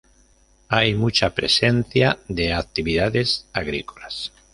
Hay 0.69 0.95
mucha 0.95 1.35
presencia 1.35 2.17
de 2.27 2.53
actividades 2.53 3.45
agrícolas. 3.53 4.31